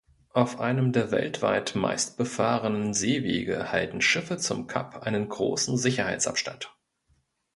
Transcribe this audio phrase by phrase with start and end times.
[0.33, 6.75] Auf einem der weltweit meist befahrenen Seewege halten Schiffe zum Kap einen großen Sicherheitsabstand.